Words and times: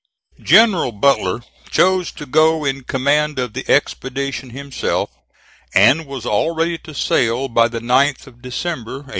General 0.41 0.91
Butler 0.91 1.41
chose 1.69 2.11
to 2.13 2.25
go 2.25 2.65
in 2.65 2.85
command 2.85 3.37
of 3.37 3.53
the 3.53 3.63
expedition 3.69 4.49
himself, 4.49 5.11
and 5.75 6.07
was 6.07 6.25
all 6.25 6.55
ready 6.55 6.79
to 6.79 6.95
sail 6.95 7.47
by 7.47 7.67
the 7.67 7.81
9th 7.81 8.25
of 8.25 8.41
December 8.41 9.03
(1864). 9.03 9.05